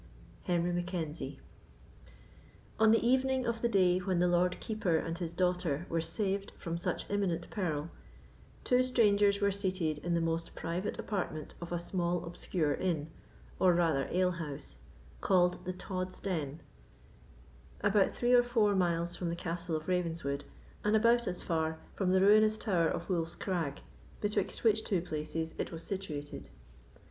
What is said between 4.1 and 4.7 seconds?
the Lord